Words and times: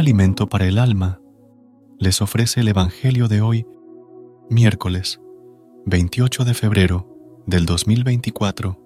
alimento 0.00 0.48
para 0.48 0.66
el 0.66 0.78
alma, 0.78 1.20
les 1.98 2.22
ofrece 2.22 2.60
el 2.60 2.68
Evangelio 2.68 3.28
de 3.28 3.42
hoy, 3.42 3.66
miércoles 4.48 5.20
28 5.84 6.46
de 6.46 6.54
febrero 6.54 7.42
del 7.46 7.66
2024. 7.66 8.80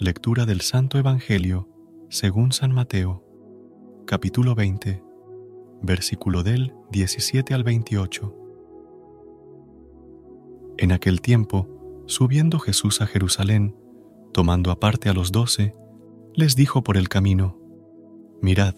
Lectura 0.00 0.46
del 0.46 0.62
Santo 0.62 0.98
Evangelio 0.98 1.68
según 2.08 2.50
San 2.50 2.72
Mateo, 2.72 3.24
capítulo 4.04 4.56
20, 4.56 5.04
versículo 5.80 6.42
del 6.42 6.74
17 6.90 7.54
al 7.54 7.62
28. 7.62 8.34
En 10.78 10.90
aquel 10.90 11.20
tiempo, 11.20 11.68
subiendo 12.06 12.58
Jesús 12.58 13.00
a 13.00 13.06
Jerusalén, 13.06 13.76
tomando 14.32 14.72
aparte 14.72 15.08
a 15.08 15.12
los 15.12 15.30
doce, 15.30 15.76
les 16.34 16.56
dijo 16.56 16.82
por 16.82 16.96
el 16.96 17.08
camino, 17.08 17.64
Mirad, 18.42 18.74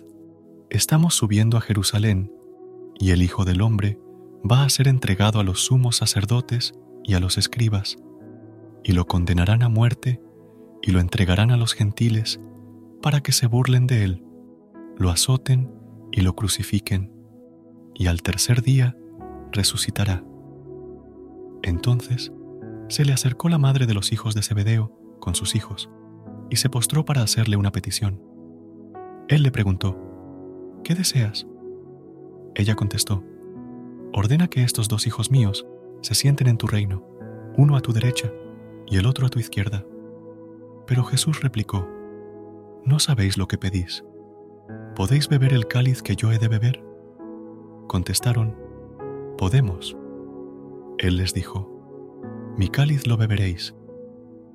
estamos 0.70 1.14
subiendo 1.14 1.56
a 1.56 1.60
Jerusalén, 1.60 2.32
y 2.98 3.10
el 3.10 3.22
Hijo 3.22 3.44
del 3.44 3.60
Hombre 3.60 3.98
va 4.48 4.64
a 4.64 4.68
ser 4.68 4.86
entregado 4.88 5.40
a 5.40 5.44
los 5.44 5.60
sumos 5.60 5.96
sacerdotes 5.96 6.74
y 7.02 7.14
a 7.14 7.20
los 7.20 7.38
escribas, 7.38 7.96
y 8.84 8.92
lo 8.92 9.06
condenarán 9.06 9.62
a 9.62 9.68
muerte, 9.68 10.22
y 10.80 10.92
lo 10.92 11.00
entregarán 11.00 11.50
a 11.50 11.56
los 11.56 11.74
gentiles, 11.74 12.40
para 13.02 13.20
que 13.20 13.32
se 13.32 13.46
burlen 13.46 13.86
de 13.86 14.04
él, 14.04 14.24
lo 14.96 15.10
azoten 15.10 15.72
y 16.12 16.20
lo 16.20 16.34
crucifiquen, 16.36 17.12
y 17.94 18.06
al 18.06 18.22
tercer 18.22 18.62
día 18.62 18.96
resucitará. 19.50 20.24
Entonces 21.62 22.32
se 22.88 23.04
le 23.04 23.12
acercó 23.12 23.48
la 23.48 23.58
madre 23.58 23.86
de 23.86 23.94
los 23.94 24.12
hijos 24.12 24.34
de 24.34 24.42
Zebedeo 24.42 24.96
con 25.18 25.34
sus 25.34 25.56
hijos, 25.56 25.90
y 26.48 26.56
se 26.56 26.70
postró 26.70 27.04
para 27.04 27.22
hacerle 27.22 27.56
una 27.56 27.72
petición. 27.72 28.27
Él 29.28 29.42
le 29.42 29.50
preguntó, 29.50 29.94
¿qué 30.82 30.94
deseas? 30.94 31.46
Ella 32.54 32.74
contestó, 32.76 33.22
ordena 34.14 34.48
que 34.48 34.62
estos 34.62 34.88
dos 34.88 35.06
hijos 35.06 35.30
míos 35.30 35.66
se 36.00 36.14
sienten 36.14 36.46
en 36.46 36.56
tu 36.56 36.66
reino, 36.66 37.06
uno 37.54 37.76
a 37.76 37.82
tu 37.82 37.92
derecha 37.92 38.32
y 38.86 38.96
el 38.96 39.04
otro 39.04 39.26
a 39.26 39.28
tu 39.28 39.38
izquierda. 39.38 39.84
Pero 40.86 41.04
Jesús 41.04 41.42
replicó, 41.42 41.86
¿no 42.86 42.98
sabéis 42.98 43.36
lo 43.36 43.48
que 43.48 43.58
pedís? 43.58 44.02
¿Podéis 44.96 45.28
beber 45.28 45.52
el 45.52 45.68
cáliz 45.68 46.00
que 46.00 46.16
yo 46.16 46.32
he 46.32 46.38
de 46.38 46.48
beber? 46.48 46.82
Contestaron, 47.86 48.56
podemos. 49.36 49.94
Él 50.96 51.18
les 51.18 51.34
dijo, 51.34 51.70
mi 52.56 52.68
cáliz 52.68 53.06
lo 53.06 53.18
beberéis, 53.18 53.74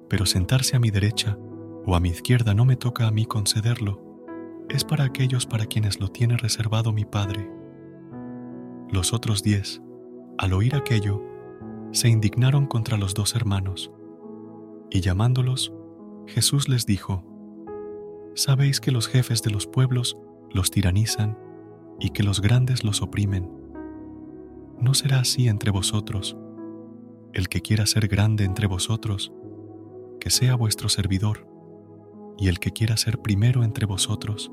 pero 0.09 0.25
sentarse 0.25 0.75
a 0.75 0.79
mi 0.79 0.89
derecha 0.89 1.37
o 1.85 1.95
a 1.95 1.99
mi 1.99 2.09
izquierda 2.09 2.55
no 2.55 2.65
me 2.65 2.75
toca 2.75 3.07
a 3.07 3.11
mí 3.11 3.27
concederlo, 3.27 4.02
es 4.69 4.83
para 4.83 5.03
aquellos 5.03 5.45
para 5.45 5.65
quienes 5.65 5.99
lo 5.99 6.07
tiene 6.07 6.37
reservado 6.37 6.93
mi 6.93 7.05
Padre. 7.05 7.49
Los 8.89 9.13
otros 9.13 9.43
diez, 9.43 9.81
al 10.37 10.53
oír 10.53 10.75
aquello, 10.75 11.21
se 11.91 12.09
indignaron 12.09 12.65
contra 12.65 12.97
los 12.97 13.13
dos 13.13 13.35
hermanos, 13.35 13.91
y 14.89 15.01
llamándolos, 15.01 15.73
Jesús 16.27 16.69
les 16.69 16.85
dijo, 16.85 17.23
Sabéis 18.35 18.79
que 18.79 18.91
los 18.91 19.07
jefes 19.07 19.43
de 19.43 19.51
los 19.51 19.67
pueblos 19.67 20.17
los 20.51 20.71
tiranizan 20.71 21.37
y 21.99 22.09
que 22.09 22.23
los 22.23 22.41
grandes 22.41 22.83
los 22.83 23.01
oprimen. 23.01 23.49
No 24.79 24.93
será 24.93 25.19
así 25.19 25.47
entre 25.47 25.71
vosotros. 25.71 26.35
El 27.33 27.47
que 27.47 27.61
quiera 27.61 27.85
ser 27.85 28.07
grande 28.07 28.43
entre 28.43 28.65
vosotros, 28.65 29.31
que 30.19 30.29
sea 30.29 30.55
vuestro 30.55 30.89
servidor 30.89 31.52
y 32.37 32.47
el 32.47 32.59
que 32.59 32.71
quiera 32.71 32.97
ser 32.97 33.19
primero 33.19 33.63
entre 33.63 33.85
vosotros, 33.85 34.51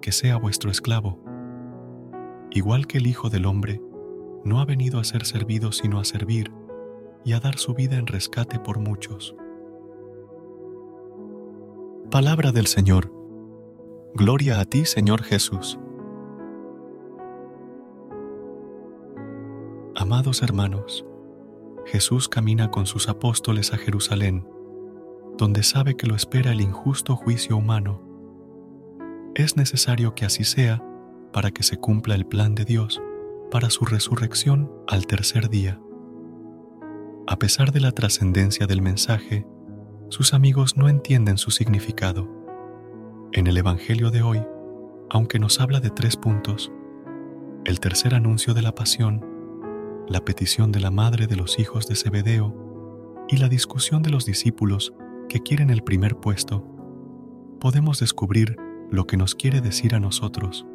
que 0.00 0.12
sea 0.12 0.36
vuestro 0.36 0.70
esclavo. 0.70 1.20
Igual 2.50 2.86
que 2.86 2.98
el 2.98 3.06
Hijo 3.06 3.28
del 3.28 3.46
Hombre, 3.46 3.80
no 4.44 4.60
ha 4.60 4.64
venido 4.64 5.00
a 5.00 5.04
ser 5.04 5.26
servido 5.26 5.72
sino 5.72 5.98
a 5.98 6.04
servir 6.04 6.52
y 7.24 7.32
a 7.32 7.40
dar 7.40 7.58
su 7.58 7.74
vida 7.74 7.96
en 7.96 8.06
rescate 8.06 8.58
por 8.58 8.78
muchos. 8.78 9.34
Palabra 12.10 12.52
del 12.52 12.66
Señor. 12.66 13.12
Gloria 14.14 14.60
a 14.60 14.64
ti, 14.64 14.84
Señor 14.84 15.22
Jesús. 15.22 15.78
Amados 19.96 20.42
hermanos, 20.42 21.04
Jesús 21.86 22.28
camina 22.28 22.70
con 22.70 22.86
sus 22.86 23.08
apóstoles 23.08 23.72
a 23.72 23.78
Jerusalén 23.78 24.46
donde 25.36 25.62
sabe 25.62 25.96
que 25.96 26.06
lo 26.06 26.14
espera 26.14 26.52
el 26.52 26.60
injusto 26.60 27.16
juicio 27.16 27.56
humano. 27.56 28.02
Es 29.34 29.56
necesario 29.56 30.14
que 30.14 30.24
así 30.24 30.44
sea 30.44 30.82
para 31.32 31.50
que 31.50 31.62
se 31.62 31.76
cumpla 31.76 32.14
el 32.14 32.26
plan 32.26 32.54
de 32.54 32.64
Dios 32.64 33.02
para 33.50 33.70
su 33.70 33.84
resurrección 33.84 34.70
al 34.88 35.06
tercer 35.06 35.50
día. 35.50 35.80
A 37.26 37.38
pesar 37.38 37.72
de 37.72 37.80
la 37.80 37.92
trascendencia 37.92 38.66
del 38.66 38.82
mensaje, 38.82 39.46
sus 40.08 40.32
amigos 40.32 40.76
no 40.76 40.88
entienden 40.88 41.36
su 41.36 41.50
significado. 41.50 42.28
En 43.32 43.46
el 43.46 43.56
Evangelio 43.58 44.10
de 44.10 44.22
hoy, 44.22 44.42
aunque 45.10 45.38
nos 45.38 45.60
habla 45.60 45.80
de 45.80 45.90
tres 45.90 46.16
puntos, 46.16 46.72
el 47.64 47.80
tercer 47.80 48.14
anuncio 48.14 48.54
de 48.54 48.62
la 48.62 48.74
pasión, 48.74 49.24
la 50.08 50.24
petición 50.24 50.70
de 50.72 50.80
la 50.80 50.90
madre 50.90 51.26
de 51.26 51.36
los 51.36 51.58
hijos 51.58 51.88
de 51.88 51.96
Zebedeo 51.96 52.54
y 53.28 53.38
la 53.38 53.48
discusión 53.48 54.02
de 54.02 54.10
los 54.10 54.24
discípulos 54.24 54.94
que 55.28 55.40
quieren 55.40 55.70
el 55.70 55.82
primer 55.82 56.16
puesto, 56.16 56.64
podemos 57.60 57.98
descubrir 57.98 58.56
lo 58.90 59.06
que 59.06 59.16
nos 59.16 59.34
quiere 59.34 59.60
decir 59.60 59.94
a 59.94 60.00
nosotros. 60.00 60.66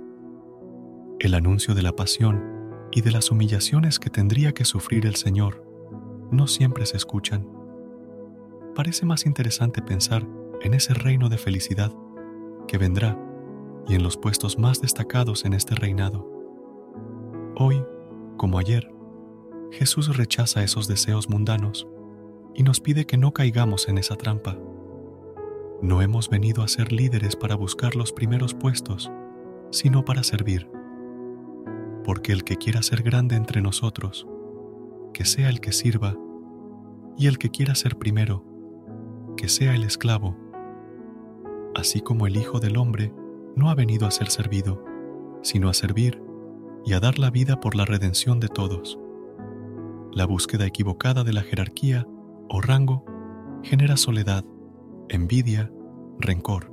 El 1.19 1.33
anuncio 1.33 1.73
de 1.73 1.81
la 1.81 1.95
pasión 1.95 2.43
y 2.91 3.01
de 3.01 3.11
las 3.11 3.31
humillaciones 3.31 3.99
que 3.99 4.09
tendría 4.09 4.53
que 4.53 4.65
sufrir 4.65 5.05
el 5.05 5.15
Señor 5.15 5.65
no 6.31 6.47
siempre 6.47 6.85
se 6.85 6.97
escuchan. 6.97 7.47
Parece 8.75 9.05
más 9.05 9.25
interesante 9.25 9.81
pensar 9.81 10.27
en 10.61 10.73
ese 10.73 10.93
reino 10.93 11.29
de 11.29 11.37
felicidad 11.37 11.93
que 12.67 12.77
vendrá 12.77 13.17
y 13.87 13.95
en 13.95 14.03
los 14.03 14.17
puestos 14.17 14.57
más 14.57 14.81
destacados 14.81 15.45
en 15.45 15.53
este 15.53 15.75
reinado. 15.75 16.27
Hoy, 17.55 17.83
como 18.37 18.59
ayer, 18.59 18.91
Jesús 19.71 20.15
rechaza 20.17 20.63
esos 20.63 20.87
deseos 20.87 21.29
mundanos 21.29 21.87
y 22.55 22.63
nos 22.63 22.79
pide 22.79 23.05
que 23.05 23.17
no 23.17 23.33
caigamos 23.33 23.87
en 23.87 23.97
esa 23.97 24.15
trampa. 24.15 24.57
No 25.81 26.01
hemos 26.01 26.29
venido 26.29 26.63
a 26.63 26.67
ser 26.67 26.91
líderes 26.91 27.35
para 27.35 27.55
buscar 27.55 27.95
los 27.95 28.11
primeros 28.11 28.53
puestos, 28.53 29.11
sino 29.71 30.05
para 30.05 30.23
servir. 30.23 30.69
Porque 32.03 32.33
el 32.33 32.43
que 32.43 32.57
quiera 32.57 32.83
ser 32.83 33.03
grande 33.03 33.35
entre 33.35 33.61
nosotros, 33.61 34.27
que 35.13 35.25
sea 35.25 35.49
el 35.49 35.59
que 35.59 35.71
sirva, 35.71 36.15
y 37.17 37.27
el 37.27 37.37
que 37.37 37.49
quiera 37.49 37.75
ser 37.75 37.97
primero, 37.97 38.43
que 39.37 39.49
sea 39.49 39.73
el 39.75 39.83
esclavo. 39.83 40.37
Así 41.75 42.01
como 42.01 42.27
el 42.27 42.37
Hijo 42.37 42.59
del 42.59 42.77
Hombre 42.77 43.13
no 43.55 43.69
ha 43.69 43.75
venido 43.75 44.07
a 44.07 44.11
ser 44.11 44.29
servido, 44.29 44.83
sino 45.41 45.69
a 45.69 45.73
servir 45.73 46.21
y 46.85 46.93
a 46.93 46.99
dar 46.99 47.19
la 47.19 47.29
vida 47.29 47.59
por 47.59 47.75
la 47.75 47.85
redención 47.85 48.39
de 48.39 48.47
todos. 48.47 48.99
La 50.11 50.25
búsqueda 50.25 50.65
equivocada 50.65 51.23
de 51.23 51.33
la 51.33 51.41
jerarquía 51.41 52.07
o 52.53 52.59
rango 52.59 53.05
genera 53.63 53.95
soledad, 53.95 54.43
envidia, 55.07 55.71
rencor. 56.19 56.69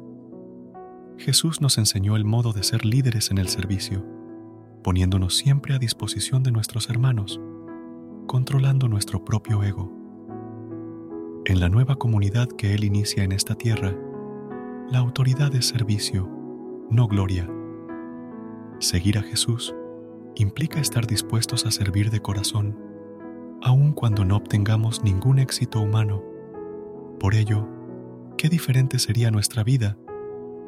Jesús 1.19 1.61
nos 1.61 1.79
enseñó 1.79 2.17
el 2.17 2.25
modo 2.25 2.53
de 2.53 2.65
ser 2.65 2.85
líderes 2.85 3.31
en 3.31 3.39
el 3.39 3.49
servicio, 3.49 4.05
poniéndonos 4.83 5.37
siempre 5.37 5.75
a 5.75 5.79
disposición 5.79 6.43
de 6.43 6.51
nuestros 6.51 6.91
hermanos, 6.91 7.41
controlando 8.27 8.89
nuestro 8.89 9.25
propio 9.25 9.63
ego. 9.63 9.93
En 11.45 11.61
la 11.61 11.69
nueva 11.69 11.95
comunidad 11.95 12.49
que 12.49 12.75
Él 12.75 12.83
inicia 12.83 13.23
en 13.23 13.31
esta 13.31 13.55
tierra, 13.55 13.97
la 14.91 14.99
autoridad 14.99 15.55
es 15.55 15.67
servicio, 15.67 16.29
no 16.91 17.07
gloria. 17.07 17.49
Seguir 18.81 19.17
a 19.19 19.23
Jesús 19.23 19.73
implica 20.35 20.81
estar 20.81 21.07
dispuestos 21.07 21.67
a 21.67 21.71
servir 21.71 22.11
de 22.11 22.21
corazón 22.21 22.88
aun 23.63 23.93
cuando 23.93 24.25
no 24.25 24.37
obtengamos 24.37 25.03
ningún 25.03 25.39
éxito 25.39 25.81
humano. 25.81 26.23
Por 27.19 27.35
ello, 27.35 27.69
qué 28.37 28.49
diferente 28.49 28.99
sería 28.99 29.31
nuestra 29.31 29.65
vida 29.65 29.97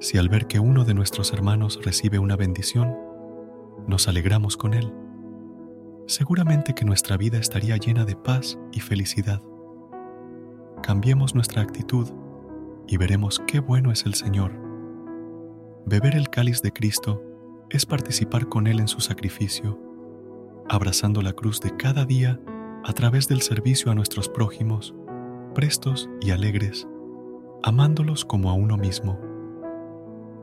si 0.01 0.17
al 0.17 0.31
ver 0.31 0.47
que 0.47 0.59
uno 0.59 0.85
de 0.85 0.95
nuestros 0.95 1.33
hermanos 1.33 1.79
recibe 1.85 2.19
una 2.19 2.35
bendición, 2.35 2.97
nos 3.87 4.09
alegramos 4.09 4.57
con 4.57 4.73
él. 4.73 4.93
Seguramente 6.07 6.75
que 6.75 6.87
nuestra 6.87 7.19
vida 7.19 7.39
estaría 7.39 7.77
llena 7.77 8.07
de 8.07 8.17
paz 8.17 8.59
y 8.73 8.81
felicidad. 8.81 9.43
Cambiemos 10.83 11.35
nuestra 11.35 11.61
actitud 11.61 12.09
y 12.89 12.97
veremos 12.97 13.43
qué 13.47 13.61
bueno 13.61 13.93
es 13.93 14.07
el 14.07 14.15
Señor. 14.15 14.53
Beber 15.85 16.17
el 16.17 16.31
cáliz 16.31 16.63
de 16.63 16.73
Cristo 16.73 17.23
es 17.69 17.85
participar 17.85 18.49
con 18.49 18.67
Él 18.67 18.81
en 18.81 18.89
su 18.89 19.01
sacrificio, 19.01 19.79
abrazando 20.69 21.21
la 21.21 21.35
cruz 21.35 21.61
de 21.61 21.77
cada 21.77 22.07
día 22.07 22.41
a 22.85 22.93
través 22.93 23.29
del 23.29 23.43
servicio 23.43 23.91
a 23.91 23.94
nuestros 23.94 24.29
prójimos, 24.29 24.94
prestos 25.55 26.09
y 26.21 26.31
alegres, 26.31 26.88
amándolos 27.62 28.25
como 28.25 28.50
a 28.50 28.55
uno 28.55 28.77
mismo. 28.77 29.19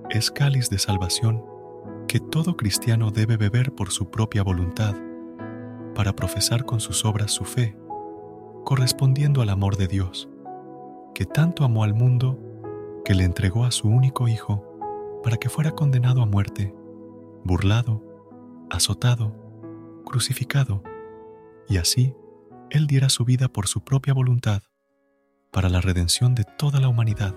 es 0.10 0.32
cáliz 0.32 0.70
de 0.70 0.80
salvación 0.80 1.44
que 2.08 2.20
todo 2.22 2.56
cristiano 2.56 3.12
debe 3.12 3.36
beber 3.36 3.74
por 3.74 3.92
su 3.92 4.10
propia 4.10 4.44
voluntad, 4.44 4.96
para 5.96 6.16
profesar 6.16 6.66
con 6.66 6.80
sus 6.80 7.04
obras 7.04 7.32
su 7.32 7.44
fe, 7.44 7.76
correspondiendo 8.64 9.42
al 9.42 9.50
amor 9.50 9.76
de 9.76 9.88
Dios, 9.88 10.30
que 11.14 11.26
tanto 11.26 11.66
amó 11.66 11.84
al 11.84 11.94
mundo 11.94 12.40
que 13.04 13.16
le 13.16 13.24
entregó 13.24 13.66
a 13.66 13.72
su 13.72 13.90
único 13.90 14.28
Hijo 14.28 14.64
para 15.24 15.38
que 15.38 15.50
fuera 15.50 15.72
condenado 15.72 16.22
a 16.22 16.26
muerte, 16.26 16.74
burlado, 17.44 18.02
azotado, 18.70 19.34
crucificado, 20.06 20.84
y 21.68 21.78
así 21.78 22.16
Él 22.70 22.86
diera 22.88 23.08
su 23.10 23.24
vida 23.24 23.48
por 23.48 23.68
su 23.68 23.82
propia 23.82 24.14
voluntad 24.14 24.62
para 25.52 25.70
la 25.70 25.80
redención 25.80 26.36
de 26.36 26.44
toda 26.44 26.82
la 26.82 26.90
humanidad. 26.90 27.34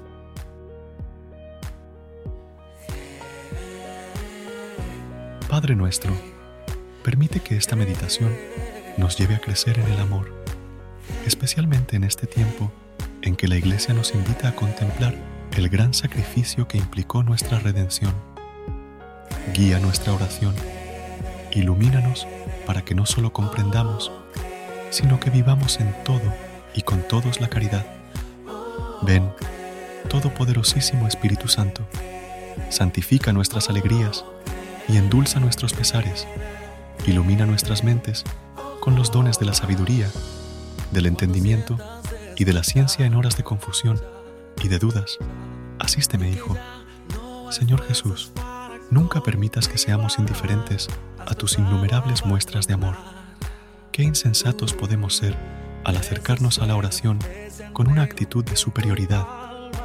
Padre 5.48 5.76
nuestro, 5.76 6.12
permite 7.04 7.40
que 7.40 7.56
esta 7.56 7.76
meditación 7.76 8.32
nos 8.96 9.16
lleve 9.16 9.36
a 9.36 9.40
crecer 9.40 9.78
en 9.78 9.86
el 9.86 10.00
amor, 10.00 10.32
especialmente 11.26 11.96
en 11.96 12.04
este 12.04 12.26
tiempo 12.26 12.72
en 13.22 13.36
que 13.36 13.46
la 13.46 13.56
Iglesia 13.56 13.94
nos 13.94 14.14
invita 14.14 14.48
a 14.48 14.56
contemplar 14.56 15.14
el 15.56 15.68
gran 15.68 15.94
sacrificio 15.94 16.66
que 16.66 16.78
implicó 16.78 17.22
nuestra 17.22 17.60
redención. 17.60 18.14
Guía 19.54 19.78
nuestra 19.78 20.12
oración, 20.12 20.54
ilumínanos 21.52 22.26
para 22.66 22.84
que 22.84 22.94
no 22.94 23.06
solo 23.06 23.32
comprendamos, 23.32 24.12
sino 24.90 25.18
que 25.18 25.30
vivamos 25.30 25.80
en 25.80 25.94
todo 26.04 26.32
y 26.74 26.82
con 26.82 27.02
todos 27.02 27.40
la 27.40 27.48
caridad. 27.48 27.86
Ven, 29.02 29.30
Todopoderosísimo 30.08 31.06
Espíritu 31.06 31.48
Santo, 31.48 31.86
santifica 32.68 33.32
nuestras 33.32 33.70
alegrías 33.70 34.24
y 34.88 34.96
endulza 34.96 35.40
nuestros 35.40 35.72
pesares, 35.72 36.26
ilumina 37.06 37.46
nuestras 37.46 37.84
mentes 37.84 38.24
con 38.80 38.96
los 38.96 39.12
dones 39.12 39.38
de 39.38 39.46
la 39.46 39.54
sabiduría, 39.54 40.10
del 40.90 41.06
entendimiento 41.06 41.78
y 42.36 42.44
de 42.44 42.52
la 42.52 42.64
ciencia 42.64 43.06
en 43.06 43.14
horas 43.14 43.36
de 43.36 43.44
confusión 43.44 44.00
y 44.62 44.68
de 44.68 44.78
dudas. 44.78 45.18
Asísteme, 45.78 46.30
Hijo. 46.30 46.56
Señor 47.50 47.82
Jesús, 47.86 48.32
nunca 48.90 49.22
permitas 49.22 49.68
que 49.68 49.78
seamos 49.78 50.18
indiferentes 50.18 50.88
a 51.18 51.34
tus 51.34 51.58
innumerables 51.58 52.24
muestras 52.24 52.66
de 52.66 52.74
amor. 52.74 53.19
Qué 53.92 54.02
insensatos 54.02 54.72
podemos 54.72 55.16
ser 55.16 55.36
al 55.84 55.96
acercarnos 55.96 56.60
a 56.60 56.66
la 56.66 56.76
oración 56.76 57.18
con 57.72 57.88
una 57.88 58.02
actitud 58.02 58.44
de 58.44 58.56
superioridad, 58.56 59.26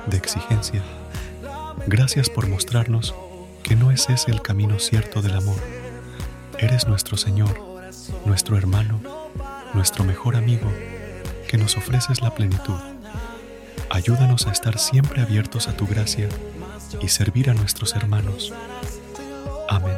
de 0.06 0.18
exigencia. 0.18 0.84
Gracias 1.88 2.30
por 2.30 2.48
mostrarnos 2.48 3.16
que 3.63 3.75
no 3.75 3.92
es 3.92 4.10
ese 4.10 4.30
el 4.30 4.44
camino 4.44 4.78
cierto 4.78 5.22
del 5.24 5.36
amor. 5.36 5.60
Eres 6.60 6.88
nuestro 6.88 7.18
Señor, 7.18 7.60
nuestro 8.25 8.57
hermano, 8.57 9.02
nuestro 9.74 10.04
mejor 10.04 10.36
amigo, 10.36 10.72
que 11.48 11.57
nos 11.57 11.75
ofreces 11.75 12.22
la 12.22 12.34
plenitud. 12.34 12.80
Ayúdanos 13.90 14.46
a 14.46 14.52
estar 14.52 14.78
siempre 14.78 15.22
abiertos 15.22 15.68
a 15.68 15.75
tu 15.75 15.88
gracia 15.88 16.30
y 17.02 17.07
servir 17.07 17.50
a 17.50 17.56
nuestros 17.56 17.96
hermanos. 17.96 18.54
Amén. 19.68 19.98